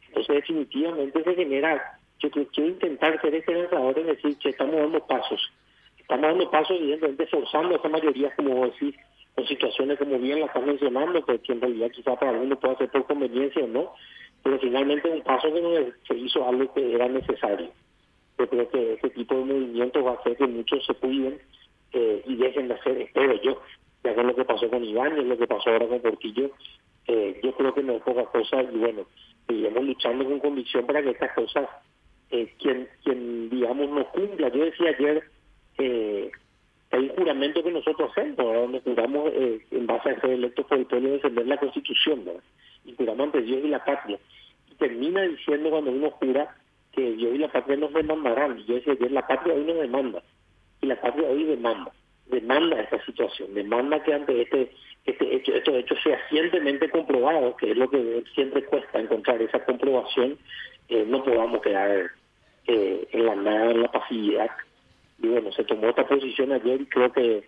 entonces 0.08 0.36
definitivamente 0.36 1.24
se 1.24 1.36
genera 1.36 2.00
yo 2.20 2.30
quiero 2.30 2.70
intentar 2.70 3.20
ser 3.22 3.36
ese 3.36 3.52
y 3.52 4.04
decir 4.04 4.38
que 4.38 4.50
estamos 4.50 4.76
dando 4.76 5.06
pasos. 5.06 5.42
Estamos 5.98 6.24
dando 6.24 6.50
pasos, 6.50 6.78
evidentemente, 6.80 7.28
forzando 7.28 7.76
esa 7.76 7.90
mayoría, 7.90 8.34
como 8.36 8.66
decir, 8.66 8.96
con 9.36 9.48
situaciones 9.48 9.98
como 9.98 10.20
bien 10.20 10.40
la 10.40 10.46
estás 10.46 10.66
mencionando, 10.66 11.26
que, 11.26 11.40
en 11.48 11.62
realidad 11.62 11.92
quizá 11.92 12.16
para 12.16 12.32
algunos 12.32 12.60
puede 12.60 12.78
ser 12.78 12.90
por 12.90 13.06
conveniencia 13.06 13.64
o 13.64 13.68
no, 13.68 13.94
pero 14.44 14.60
finalmente 14.60 15.10
un 15.10 15.22
paso 15.22 15.52
que 15.54 15.62
no 15.62 15.70
se 16.08 16.16
hizo 16.16 16.48
algo 16.48 16.74
que 16.74 16.94
era 16.94 17.08
necesario. 17.08 17.72
Yo 18.38 18.50
creo 18.50 18.70
que 18.70 18.94
ese 18.94 19.10
tipo 19.12 19.36
de 19.36 19.46
movimientos 19.46 20.06
va 20.06 20.12
a 20.12 20.16
hacer 20.16 20.36
que 20.38 20.48
muchos 20.48 20.86
se 20.86 20.94
cuiden 20.96 21.40
eh, 21.94 22.24
y 22.26 22.36
dejen 22.36 22.68
de 22.68 22.74
hacer, 22.74 22.98
espero 22.98 23.42
yo, 23.42 23.62
ya 24.04 24.14
que 24.14 24.24
lo 24.24 24.36
que 24.36 24.46
pasó 24.46 24.70
con 24.70 24.84
Iván 24.84 25.20
y 25.20 25.24
lo 25.24 25.38
que 25.38 25.48
pasó 25.48 25.70
ahora 25.70 25.88
con 25.88 26.02
Portillo, 26.02 26.52
eh, 27.08 27.40
yo 27.44 27.54
creo 27.54 27.74
que 27.74 27.84
no 27.84 27.94
es 27.94 28.04
poca 28.04 28.26
cosa 28.26 28.62
y 28.62 28.78
bueno, 28.78 29.06
seguimos 29.48 29.84
luchando 29.84 30.26
con 30.26 30.40
convicción 30.40 30.86
para 30.86 31.02
que 31.02 31.12
estas 31.12 31.34
cosas 31.34 31.70
eh, 32.34 32.52
quien, 32.58 32.88
quien, 33.04 33.48
digamos, 33.52 33.92
no 33.92 34.10
cumpla. 34.10 34.50
Yo 34.50 34.66
decía 34.66 34.90
ayer, 34.90 35.24
eh, 35.78 36.32
hay 36.90 37.04
un 37.04 37.10
juramento 37.10 37.64
que 37.64 37.72
nosotros 37.72 38.10
hacemos, 38.10 38.38
donde 38.38 38.82
juramos 38.82 39.32
eh, 39.36 39.64
en 39.70 39.86
base 39.86 40.10
a 40.10 40.20
ser 40.20 40.32
electos 40.32 40.66
por 40.66 40.80
el 40.80 40.88
defender 40.88 41.46
la 41.46 41.58
Constitución, 41.58 42.26
¿verdad? 42.26 42.42
y 42.86 42.96
juramos 42.96 43.28
ante 43.28 43.44
Dios 43.44 43.62
y 43.64 43.68
la 43.68 43.86
patria. 43.86 44.18
Y 44.72 44.74
termina 44.76 45.22
diciendo 45.22 45.70
cuando 45.70 45.92
uno 45.92 46.10
jura 46.10 46.56
que 46.92 47.12
Dios 47.12 47.36
y 47.36 47.38
la 47.38 47.52
patria 47.52 47.78
nos 47.78 47.94
demandarán. 47.94 48.60
Y 48.60 48.66
yo 48.66 48.76
decía 48.76 48.94
ayer, 48.94 49.12
la 49.12 49.28
patria 49.28 49.54
hoy 49.54 49.66
nos 49.66 49.78
demanda, 49.78 50.24
y 50.82 50.88
la 50.88 51.00
patria 51.00 51.30
hoy 51.30 51.44
demanda, 51.44 51.92
demanda 52.26 52.82
esa 52.82 53.00
situación, 53.06 53.54
demanda 53.54 54.02
que 54.02 54.12
ante 54.12 54.42
este 54.42 54.72
este 55.06 55.36
hecho, 55.36 55.54
estos 55.54 55.76
hechos 55.76 56.00
fehacientemente 56.02 56.90
comprobados, 56.90 57.58
que 57.58 57.72
es 57.72 57.78
lo 57.78 57.90
que 57.90 58.24
siempre 58.34 58.64
cuesta 58.64 59.00
encontrar 59.00 59.40
esa 59.42 59.64
comprobación, 59.66 60.38
eh, 60.88 61.06
no 61.08 61.24
podamos 61.24 61.62
quedar 61.62 62.12
eh, 62.68 63.08
en 63.12 63.26
la 63.26 63.36
nada, 63.36 63.72
en 63.72 63.82
la 63.82 63.92
pasividad. 63.92 64.52
Y 65.22 65.28
bueno, 65.28 65.52
se 65.52 65.64
tomó 65.64 65.90
esta 65.90 66.08
posición 66.08 66.52
ayer 66.52 66.82
y 66.82 66.86
creo 66.86 67.12
que 67.12 67.44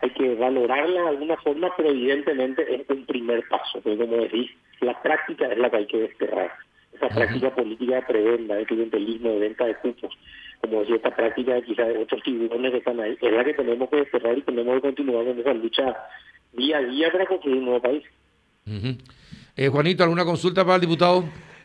hay 0.00 0.10
que 0.10 0.34
valorarla 0.34 1.02
de 1.02 1.08
alguna 1.08 1.36
forma, 1.36 1.70
pero 1.76 1.90
evidentemente 1.90 2.74
es 2.74 2.88
un 2.90 3.06
primer 3.06 3.46
paso. 3.48 3.80
Como 3.82 3.96
decís, 3.96 4.50
la 4.80 5.00
práctica 5.00 5.46
es 5.46 5.58
la 5.58 5.70
que 5.70 5.76
hay 5.76 5.86
que 5.86 6.00
desterrar. 6.00 6.52
Esa 6.92 7.08
práctica 7.08 7.54
política 7.54 7.96
de 7.96 8.02
prebenda, 8.02 8.56
de 8.56 8.66
clientelismo, 8.66 9.30
de 9.30 9.38
venta 9.38 9.64
de 9.64 9.76
cupos, 9.76 10.12
como 10.60 10.80
decía, 10.80 10.96
esta 10.96 11.14
práctica 11.14 11.54
de 11.54 11.62
quizás 11.62 11.88
de 11.88 11.98
otros 11.98 12.22
tiburones 12.22 12.70
que 12.72 12.78
están 12.78 13.00
ahí, 13.00 13.16
es 13.20 13.32
la 13.32 13.44
que 13.44 13.54
tenemos 13.54 13.88
que 13.88 13.96
desterrar 13.96 14.38
y 14.38 14.42
tenemos 14.42 14.74
que 14.74 14.80
continuar 14.82 15.26
en 15.26 15.40
esa 15.40 15.54
lucha 15.54 15.96
día 16.52 16.78
a 16.78 16.82
día 16.82 17.10
para 17.10 17.26
construir 17.26 17.58
un 17.58 17.64
nuevo 17.64 17.80
país. 17.80 18.04
Eh, 19.56 19.68
Juanito, 19.68 20.02
¿alguna 20.04 20.24
consulta 20.24 20.64
para 20.64 20.76
el 20.76 20.80
diputado? 20.82 21.24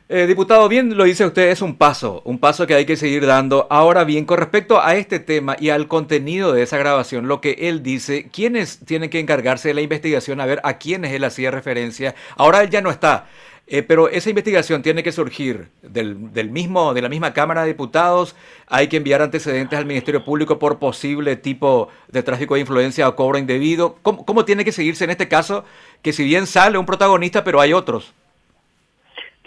Eh, 0.10 0.26
diputado, 0.26 0.70
bien 0.70 0.96
lo 0.96 1.04
dice 1.04 1.26
usted, 1.26 1.50
es 1.50 1.62
un 1.62 1.76
paso, 1.76 2.22
un 2.24 2.40
paso 2.40 2.66
que 2.66 2.74
hay 2.74 2.86
que 2.86 2.96
seguir 2.96 3.26
dando. 3.26 3.68
Ahora 3.70 4.06
bien, 4.06 4.24
con 4.24 4.38
respecto 4.38 4.82
a 4.82 4.96
este 4.96 5.20
tema 5.20 5.58
y 5.60 5.68
al 5.70 5.90
contenido 5.90 6.54
de 6.54 6.64
esa 6.64 6.78
grabación, 6.78 7.28
lo 7.28 7.42
que 7.42 7.58
él 7.68 7.84
dice, 7.84 8.30
¿quiénes 8.32 8.80
tienen 8.86 9.10
que 9.10 9.20
encargarse 9.20 9.68
de 9.68 9.74
la 9.74 9.82
investigación? 9.82 10.40
A 10.40 10.46
ver, 10.46 10.62
¿a 10.64 10.78
quiénes 10.78 11.12
él 11.12 11.26
hacía 11.26 11.52
referencia? 11.52 12.16
Ahora 12.38 12.64
él 12.64 12.70
ya 12.70 12.80
no 12.80 12.90
está, 12.90 13.28
eh, 13.68 13.84
pero 13.84 14.08
esa 14.08 14.30
investigación 14.30 14.82
tiene 14.82 15.04
que 15.04 15.12
surgir 15.12 15.72
del, 15.82 16.32
del, 16.32 16.52
mismo, 16.52 16.94
de 16.94 17.02
la 17.02 17.10
misma 17.10 17.34
Cámara 17.34 17.64
de 17.64 17.68
Diputados. 17.68 18.34
Hay 18.68 18.88
que 18.88 18.96
enviar 18.96 19.22
antecedentes 19.22 19.78
al 19.78 19.86
Ministerio 19.86 20.24
Público 20.24 20.58
por 20.58 20.80
posible 20.80 21.36
tipo 21.36 21.90
de 22.08 22.24
tráfico 22.24 22.54
de 22.54 22.62
influencia 22.62 23.10
o 23.10 23.16
cobro 23.18 23.38
indebido. 23.38 23.98
¿Cómo, 24.04 24.26
cómo 24.26 24.46
tiene 24.46 24.64
que 24.64 24.72
seguirse 24.72 25.04
en 25.04 25.10
este 25.10 25.28
caso? 25.28 25.66
Que 26.02 26.14
si 26.14 26.24
bien 26.24 26.48
sale 26.48 26.78
un 26.78 26.86
protagonista, 26.86 27.44
pero 27.44 27.60
hay 27.60 27.74
otros. 27.74 28.14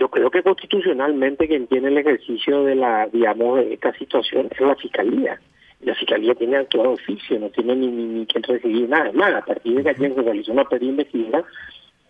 Yo 0.00 0.08
creo 0.08 0.30
que 0.30 0.42
constitucionalmente 0.42 1.46
quien 1.46 1.66
tiene 1.66 1.88
el 1.88 1.98
ejercicio 1.98 2.64
de 2.64 2.74
la, 2.74 3.06
digamos, 3.08 3.58
de 3.58 3.74
esta 3.74 3.92
situación 3.92 4.48
es 4.50 4.58
la 4.58 4.74
Fiscalía. 4.74 5.38
La 5.82 5.94
Fiscalía 5.94 6.34
tiene 6.34 6.56
actuado 6.56 6.92
oficio, 6.92 7.38
no 7.38 7.50
tiene 7.50 7.76
ni, 7.76 7.88
ni, 7.88 8.04
ni 8.04 8.26
quien 8.26 8.42
recibir 8.42 8.88
nada. 8.88 9.12
Nada, 9.12 9.38
a 9.38 9.44
partir 9.44 9.76
de 9.76 9.82
que 9.82 9.90
ayer 9.90 10.14
se 10.14 10.22
realizó 10.22 10.52
una 10.52 10.64
pedida 10.64 10.90
investigativa, 10.92 11.44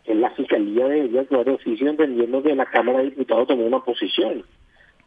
la 0.07 0.31
Fiscalía 0.31 0.87
debería 0.87 1.23
actuar 1.23 1.45
de 1.45 1.51
oficio 1.51 1.91
entendiendo 1.91 2.41
que 2.41 2.55
la 2.55 2.67
Cámara 2.67 2.99
de 2.99 3.07
Diputados 3.07 3.49
tomó 3.49 3.67
una 3.67 3.81
posición. 3.81 4.45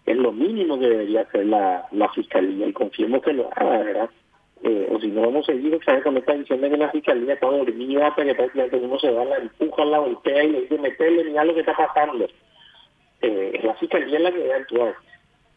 Es 0.06 0.18
lo 0.18 0.34
mínimo 0.34 0.78
que 0.78 0.90
debería 0.90 1.22
hacer 1.22 1.46
la, 1.46 1.88
la 1.94 2.10
Fiscalía 2.10 2.68
y 2.68 2.74
confiemos 2.74 3.22
que 3.22 3.32
lo 3.32 3.50
haga, 3.56 3.78
¿verdad? 3.80 4.10
Eh, 4.62 4.90
o 4.92 5.00
si 5.00 5.08
no 5.08 5.22
vamos 5.22 5.48
a 5.48 5.54
seguir 5.54 5.80
¿sabes? 5.86 6.04
con 6.04 6.18
esta 6.18 6.34
que 6.34 6.78
la 6.78 6.92
Fiscalía 6.92 7.36
está 7.36 7.48
dormida, 7.48 8.13
pero 8.13 8.36
prácticamente 8.36 8.75
uno 8.75 9.00
se 9.00 9.10
va, 9.10 9.24
la 9.24 9.38
empuja, 9.38 9.86
la 9.86 10.00
golpea 10.00 10.44
y 10.44 10.52
le 10.52 10.62
dice, 10.63 10.78
metele, 10.80 11.24
mira 11.24 11.46
lo 11.46 11.54
que 11.54 11.62
está 11.62 11.74
pasando 11.78 12.28
eh, 13.24 13.60
la 13.63 13.74
fiscalía 13.75 14.20
la 14.20 14.32
que 14.32 14.39
debe 14.39 14.53
actuar. 14.53 14.96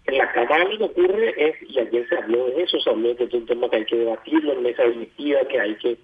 En 0.06 0.18
la 0.18 0.32
Cámara 0.32 0.64
lo 0.64 0.78
que 0.78 0.85
ocurre 0.85 1.35
es, 1.37 1.56
y 1.68 1.78
ayer 1.80 2.08
se 2.08 2.16
habló 2.16 2.46
de 2.46 2.62
eso, 2.62 2.78
se 2.78 3.16
que 3.16 3.25
es 3.25 3.35
un 3.35 3.46
tema 3.46 3.68
que 3.68 3.76
hay 3.76 3.85
que 3.85 3.96
debatirlo 3.96 4.52
en 4.52 4.62
mesa 4.62 4.85
directiva, 4.85 5.40
que 5.49 5.61
hay 5.61 5.75
que 5.76 5.96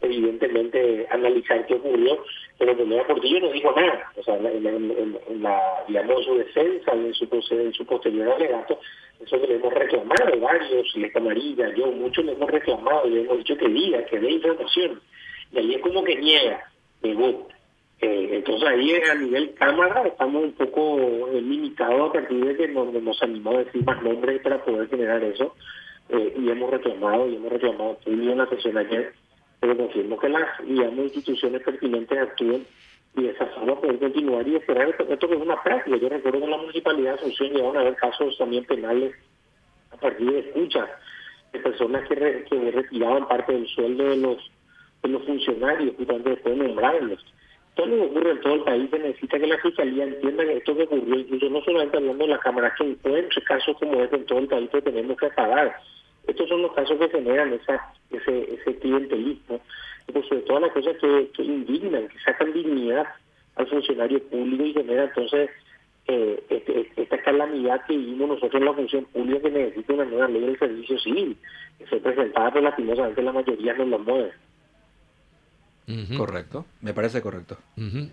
evidentemente 0.00 1.06
analizar 1.10 1.64
qué 1.66 1.74
ocurrió, 1.74 2.22
pero 2.58 2.76
Pelea 2.76 3.06
Portillo 3.06 3.40
no 3.40 3.52
dijo 3.52 3.72
nada. 3.72 4.12
O 4.16 4.22
sea, 4.22 4.36
en, 4.36 4.66
en, 4.66 5.18
en, 5.28 5.42
la, 5.42 5.84
su 6.24 6.38
defensa 6.38 6.92
en 6.92 7.14
su, 7.14 7.28
en 7.50 7.72
su 7.72 7.86
posterior 7.86 8.32
alegato, 8.32 8.80
eso 9.20 9.40
que 9.40 9.46
le 9.46 9.54
hemos 9.56 9.72
reclamado 9.72 10.40
varios, 10.40 10.96
le 10.96 11.10
camarilla, 11.12 11.72
yo, 11.74 11.86
muchos 11.86 12.24
le 12.24 12.32
hemos 12.32 12.50
reclamado, 12.50 13.08
le 13.08 13.22
hemos 13.22 13.38
dicho 13.38 13.56
que 13.56 13.68
diga, 13.68 14.04
que 14.06 14.18
dé 14.18 14.30
información. 14.30 15.00
Y 15.52 15.58
ahí 15.58 15.74
es 15.74 15.80
como 15.82 16.04
que 16.04 16.16
niega, 16.16 16.70
negó. 17.02 17.48
Eh, 18.00 18.28
entonces 18.32 18.68
ahí 18.68 18.94
a 18.94 19.14
nivel 19.14 19.54
cámara 19.54 20.06
estamos 20.06 20.44
un 20.44 20.52
poco 20.52 21.28
eh, 21.28 21.40
limitados 21.40 22.10
a 22.10 22.12
partir 22.12 22.44
de 22.44 22.56
que 22.56 22.68
nos, 22.68 22.92
nos 22.92 23.22
animó 23.22 23.52
a 23.52 23.64
decir 23.64 23.82
más 23.84 24.02
nombres 24.02 24.42
para 24.42 24.62
poder 24.64 24.88
generar 24.88 25.22
eso. 25.22 25.54
Eh, 26.08 26.34
y 26.38 26.50
hemos 26.50 26.70
reclamado 26.70 27.28
y 27.28 27.36
hemos 27.36 27.50
reclamado. 27.50 27.98
En 28.06 28.38
la 28.38 28.46
sesión 28.48 28.76
ayer 28.76 29.12
pero 29.60 29.76
confirmo 29.76 30.18
que 30.18 30.28
las 30.28 30.58
digamos, 30.64 30.98
instituciones 30.98 31.62
pertinentes 31.62 32.18
actúen 32.18 32.66
y 33.16 33.22
de 33.22 33.30
esa 33.30 33.46
forma 33.46 33.80
poder 33.80 33.98
continuar 33.98 34.46
y 34.46 34.56
esperar 34.56 34.90
esto 34.90 35.28
que 35.28 35.34
es 35.34 35.40
una 35.40 35.62
práctica. 35.62 35.96
Yo 35.96 36.08
recuerdo 36.08 36.38
que 36.38 36.44
en 36.44 36.50
la 36.50 36.56
municipalidad 36.58 37.12
de 37.12 37.18
Asunción 37.18 37.50
llegaron 37.50 37.76
a 37.76 37.80
haber 37.80 37.96
casos 37.96 38.36
también 38.36 38.64
penales 38.64 39.14
a 39.90 39.96
partir 39.96 40.30
de 40.30 40.40
escuchas 40.40 40.88
de 41.52 41.58
personas 41.60 42.06
que, 42.06 42.14
re, 42.14 42.44
que 42.44 42.70
retiraban 42.70 43.26
parte 43.26 43.52
del 43.54 43.66
sueldo 43.68 44.04
de 44.04 44.16
los 44.18 44.50
de 45.02 45.08
los 45.08 45.24
funcionarios 45.24 45.94
justamente 45.96 46.30
después 46.30 46.58
de 46.58 46.64
nombrarlos 46.66 47.24
todo 47.76 47.86
lo 47.86 47.96
que 47.96 48.02
ocurre 48.06 48.30
en 48.30 48.40
todo 48.40 48.54
el 48.54 48.62
país 48.62 48.90
se 48.90 48.98
necesita 48.98 49.38
que 49.38 49.46
la 49.46 49.58
Fiscalía 49.58 50.04
entienda 50.04 50.44
que 50.44 50.56
esto 50.56 50.74
que 50.74 50.82
ocurrió, 50.84 51.14
incluso 51.14 51.50
no 51.50 51.60
solamente 51.62 51.98
hablando 51.98 52.24
de 52.24 52.30
la 52.30 52.38
Cámara, 52.38 52.74
que 52.76 52.84
encuentre 52.84 53.42
casos 53.42 53.76
como 53.78 54.02
este 54.02 54.16
en 54.16 54.24
todo 54.24 54.38
el 54.38 54.48
país 54.48 54.70
que 54.70 54.82
tenemos 54.82 55.16
que 55.18 55.26
apagar. 55.26 55.76
Estos 56.26 56.48
son 56.48 56.62
los 56.62 56.72
casos 56.72 56.98
que 56.98 57.10
generan 57.10 57.52
esa, 57.52 57.92
ese, 58.10 58.54
ese 58.54 58.78
clientelismo, 58.78 59.60
pero 60.06 60.22
sobre 60.24 60.40
todas 60.42 60.62
las 60.62 60.72
cosas 60.72 60.96
que, 60.98 61.42
indignan, 61.42 62.08
que 62.08 62.18
sacan 62.20 62.54
dignidad 62.54 63.06
al 63.56 63.66
funcionario 63.68 64.22
público 64.24 64.64
y 64.64 64.72
genera 64.72 65.04
entonces 65.04 65.50
eh, 66.08 66.42
este, 66.48 66.90
esta 66.96 67.18
calamidad 67.22 67.84
que 67.86 67.96
vimos 67.96 68.28
nosotros 68.28 68.54
en 68.54 68.64
la 68.64 68.72
función 68.72 69.04
pública 69.04 69.42
que 69.42 69.50
necesita 69.50 69.92
una 69.92 70.04
nueva 70.06 70.28
ley 70.28 70.46
del 70.46 70.58
servicio 70.58 70.98
civil, 70.98 71.36
que 71.78 71.86
se 71.86 71.96
presentaba, 71.98 72.50
pero 72.52 72.64
lastimosamente 72.64 73.22
la 73.22 73.32
mayoría 73.32 73.74
no 73.74 73.84
la 73.84 73.98
mueve. 73.98 74.32
Uh 75.88 75.92
-huh. 75.92 76.16
Correcto, 76.16 76.66
me 76.80 76.92
parece 76.92 77.20
correcto. 77.20 77.56
Uh 77.76 77.80
-huh. 77.82 78.08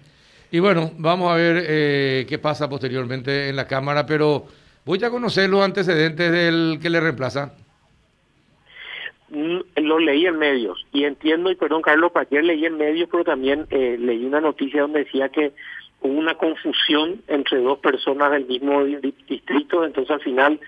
Y 0.52 0.60
bueno, 0.60 0.92
vamos 0.98 1.32
a 1.32 1.36
ver 1.36 1.64
eh, 1.68 2.26
qué 2.30 2.38
pasa 2.38 2.70
posteriormente 2.70 3.50
en 3.50 3.56
la 3.56 3.68
Cámara, 3.68 4.06
pero 4.06 4.46
voy 4.86 5.04
a 5.04 5.10
conocer 5.10 5.50
los 5.50 5.64
antecedentes 5.64 6.32
del 6.32 6.78
que 6.80 6.90
le 6.92 7.00
reemplaza. 7.00 7.54
Mm, 9.30 9.60
Lo 9.78 9.98
leí 9.98 10.28
en 10.28 10.38
medios 10.38 10.86
y 10.94 11.06
entiendo, 11.06 11.50
y 11.50 11.56
perdón 11.56 11.82
Carlos, 11.82 12.12
para 12.12 12.28
ayer 12.30 12.44
leí 12.44 12.66
en 12.68 12.78
medios, 12.78 13.10
pero 13.12 13.24
también 13.24 13.66
eh, 13.72 13.98
leí 14.00 14.24
una 14.26 14.42
noticia 14.42 14.82
donde 14.82 15.06
decía 15.06 15.30
que 15.30 15.54
hubo 16.02 16.14
una 16.14 16.36
confusión 16.36 17.22
entre 17.28 17.60
dos 17.60 17.80
personas 17.80 18.32
del 18.32 18.46
mismo 18.46 18.84
di 18.86 19.12
distrito, 19.28 19.84
entonces 19.84 20.12
al 20.12 20.22
final 20.22 20.60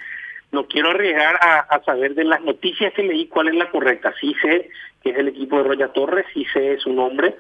no 0.55 0.67
quiero 0.67 0.91
arriesgar 0.91 1.37
a, 1.41 1.83
saber 1.83 2.15
de 2.15 2.23
las 2.23 2.41
noticias 2.41 2.93
que 2.93 3.03
leí 3.03 3.27
cuál 3.27 3.49
es 3.49 3.55
la 3.55 3.69
correcta. 3.69 4.13
Sí 4.19 4.33
sé 4.41 4.69
que 5.03 5.09
es 5.11 5.17
el 5.17 5.27
equipo 5.27 5.57
de 5.57 5.63
Roya 5.65 5.89
Torres, 5.89 6.25
sí 6.33 6.45
sé 6.51 6.77
su 6.79 6.93
nombre, 6.93 7.35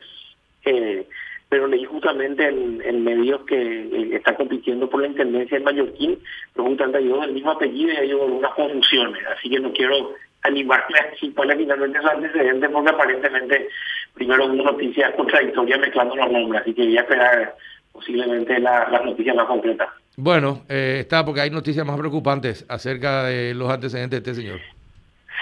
eh, 0.65 1.07
pero 1.47 1.65
leí 1.65 1.85
justamente 1.85 2.47
en, 2.47 2.81
en 2.83 3.03
medios 3.03 3.45
que 3.45 3.55
eh, 3.55 4.15
está 4.15 4.35
compitiendo 4.35 4.89
por 4.89 5.01
la 5.01 5.07
intendencia 5.07 5.57
en 5.57 5.63
Mallorquín, 5.63 6.19
justamente 6.55 6.97
hay 6.97 7.07
dos 7.07 7.21
del 7.21 7.33
mismo 7.33 7.51
apellido 7.51 7.93
y 7.93 7.97
hay 7.97 8.13
unas 8.13 8.53
confusiones, 8.53 9.25
así 9.27 9.49
que 9.49 9.59
no 9.59 9.71
quiero 9.71 10.13
animarme 10.43 10.99
a 10.99 11.15
si 11.19 11.29
pone 11.29 11.55
finalmente 11.55 11.97
esos 11.97 12.11
antecedentes 12.11 12.69
porque 12.69 12.89
aparentemente 12.91 13.69
primero 14.13 14.45
hubo 14.45 14.63
noticias 14.63 15.15
contradictorias 15.15 15.79
mezclando 15.79 16.15
los 16.15 16.31
nombres, 16.31 16.61
así 16.61 16.73
que 16.73 16.83
voy 16.83 16.97
a 16.97 17.01
esperar 17.01 17.55
posiblemente 17.91 18.59
la, 18.59 18.89
las 18.89 19.05
noticias 19.05 19.35
más 19.35 19.45
concretas. 19.45 19.89
Bueno, 20.17 20.61
eh, 20.69 20.99
está 21.01 21.25
porque 21.25 21.41
hay 21.41 21.49
noticias 21.49 21.85
más 21.85 21.99
preocupantes 21.99 22.65
acerca 22.69 23.23
de 23.23 23.53
los 23.53 23.69
antecedentes 23.69 24.23
de 24.23 24.31
este 24.31 24.41
señor. 24.41 24.59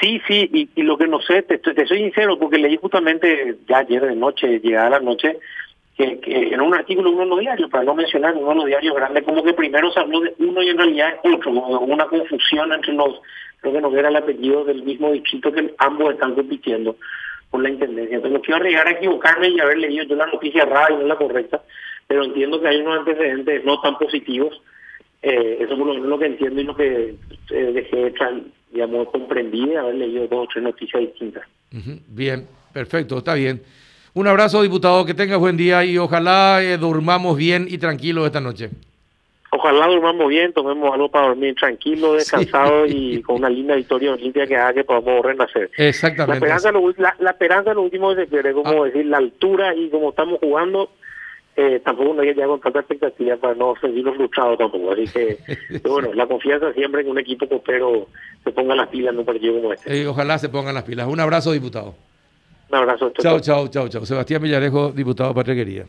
Sí, 0.02 0.22
sí, 0.28 0.70
y, 0.76 0.82
lo 0.82 0.98
que 0.98 1.08
no 1.08 1.22
sé, 1.22 1.44
te, 1.44 1.60
te, 1.60 1.86
soy 1.86 2.00
sincero, 2.00 2.38
porque 2.40 2.58
leí 2.58 2.78
justamente 2.78 3.58
ya 3.70 3.78
ayer 3.78 4.02
de 4.02 4.16
noche, 4.16 4.60
llegada 4.60 4.90
la 4.90 5.00
noche, 5.00 5.38
que, 5.96 6.20
que 6.20 6.50
era 6.50 6.64
un 6.64 6.74
artículo 6.74 7.10
en 7.10 7.16
uno 7.16 7.24
de 7.24 7.30
los 7.30 7.40
diarios, 7.40 7.70
para 7.70 7.84
no 7.84 7.94
mencionar 7.94 8.36
uno 8.36 8.50
de 8.50 8.56
los 8.56 8.66
diarios 8.66 8.96
como 9.24 9.44
que 9.44 9.54
primero 9.54 9.92
se 9.92 10.00
habló 10.00 10.22
de 10.22 10.34
uno 10.40 10.64
y 10.64 10.70
en 10.70 10.78
realidad 10.78 11.20
otro, 11.24 11.40
como 11.40 11.80
una 11.82 12.06
confusión 12.06 12.74
entre 12.74 12.94
los, 12.94 13.22
creo 13.62 13.74
que 13.74 13.82
no 13.82 13.96
era 13.96 14.10
el 14.10 14.16
apellido 14.16 14.66
del 14.66 14.84
mismo 14.84 15.12
distrito 15.12 15.52
que 15.52 15.74
ambos 15.78 16.14
están 16.14 16.34
compitiendo 16.34 16.98
por 17.52 17.62
la 17.62 17.70
intendencia. 17.70 18.16
Entonces 18.16 18.40
no 18.40 18.42
quiero 18.42 18.58
arriesgar 18.58 18.88
a 18.88 18.92
equivocarme 18.92 19.50
y 19.50 19.60
haber 19.60 19.78
leído 19.78 20.06
yo 20.06 20.16
la 20.16 20.26
noticia 20.26 20.66
rara 20.66 20.94
y 20.94 20.98
no 20.98 21.06
la 21.06 21.16
correcta, 21.16 21.62
pero 22.08 22.24
entiendo 22.24 22.62
que 22.62 22.68
hay 22.68 22.82
unos 22.82 23.00
antecedentes 23.00 23.64
no 23.66 23.80
tan 23.82 23.98
positivos. 23.98 24.62
Eh, 25.22 25.58
eso 25.62 25.78
por 25.78 25.88
lo 25.88 25.94
menos 25.94 26.10
lo 26.10 26.20
que 26.20 26.26
entiendo 26.26 26.62
y 26.62 26.64
lo 26.66 26.76
que 26.76 27.16
eh, 27.52 27.72
dejé, 27.74 28.14
digamos, 28.72 29.10
comprendí 29.10 29.74
haber 29.76 29.96
leído 29.96 30.28
dos 30.28 30.46
o 30.46 30.48
tres 30.52 30.64
noticias 30.64 31.02
distintas. 31.02 31.48
Uh 31.72 31.78
-huh. 31.78 32.00
Bien, 32.08 32.48
perfecto, 32.74 33.18
está 33.18 33.34
bien. 33.36 33.62
Un 34.16 34.28
abrazo, 34.28 34.62
diputado, 34.62 35.06
que 35.06 35.16
tenga 35.16 35.38
buen 35.38 35.58
día 35.58 35.84
y 35.84 35.98
ojalá 35.98 36.62
eh, 36.62 36.78
durmamos 36.78 37.36
bien 37.36 37.66
y 37.68 37.80
tranquilos 37.80 38.28
esta 38.28 38.42
noche. 38.42 38.70
Ojalá 39.56 39.88
durmamos 39.88 40.30
bien, 40.30 40.52
tomemos 40.54 40.94
algo 40.94 41.10
para 41.10 41.28
dormir 41.28 41.56
tranquilo, 41.56 42.14
descansado 42.14 42.86
sí. 42.86 43.16
y 43.16 43.22
con 43.24 43.38
una 43.38 43.50
linda 43.50 43.76
victoria 43.76 44.14
olímpica 44.14 44.46
que 44.46 44.56
haga 44.56 44.74
que 44.74 44.84
podamos 44.84 45.24
renacer. 45.24 45.72
Exactamente. 45.78 46.48
La 46.48 46.56
esperanza, 46.56 46.72
lo, 46.72 46.94
la, 46.98 47.16
la 47.20 47.32
esperanza 47.32 47.74
lo 47.74 47.84
último 47.84 48.14
se 48.14 48.28
pierde, 48.28 48.54
como 48.54 48.84
ah. 48.84 48.86
decir, 48.86 49.06
la 49.06 49.18
altura 49.18 49.76
y 49.76 49.90
como 49.90 50.10
estamos 50.10 50.40
jugando, 50.40 50.92
eh, 51.56 51.82
tampoco 51.84 52.14
no 52.16 52.22
hay 52.22 52.34
ya 52.34 52.48
con 52.48 52.60
tanta 52.60 52.80
expectativa 52.80 53.38
para 53.38 53.54
no 53.54 53.76
sentirnos 53.80 54.16
frustrados 54.16 54.58
tampoco. 54.58 54.92
Así 54.92 55.06
que, 55.08 55.38
bueno, 55.88 56.14
la 56.14 56.28
confianza 56.28 56.74
siempre 56.74 57.02
en 57.02 57.10
un 57.10 57.20
equipo 57.20 57.48
copero 57.48 58.08
se 58.44 58.52
ponga 58.52 58.76
las 58.76 58.90
pilas 58.90 59.14
en 59.14 59.20
un 59.20 59.26
partido 59.26 59.56
como 59.56 59.74
este. 59.74 60.02
Eh, 60.02 60.08
ojalá 60.08 60.38
se 60.40 60.50
pongan 60.50 60.74
las 60.74 60.84
pilas. 60.84 61.08
Un 61.08 61.20
abrazo, 61.20 61.52
diputado. 61.52 61.96
Un 62.70 62.78
abrazo. 62.78 63.12
Chao, 63.12 63.40
chao, 63.40 63.68
chao, 63.68 63.88
chao. 63.88 64.06
Sebastián 64.06 64.42
Villarejo, 64.42 64.92
diputado 64.92 65.34
Patria 65.34 65.56
Querida. 65.56 65.86